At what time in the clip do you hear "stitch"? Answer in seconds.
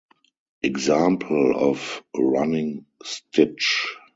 3.03-3.97